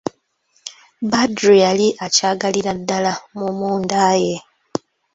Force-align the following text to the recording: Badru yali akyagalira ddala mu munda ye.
Badru 1.11 1.53
yali 1.63 1.87
akyagalira 2.05 2.71
ddala 2.79 3.11
mu 3.37 3.47
munda 3.57 4.05
ye. 4.23 4.35